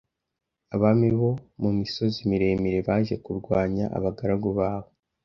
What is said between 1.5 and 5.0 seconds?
mu misozi miremire baje kurwanya abagaragu bawe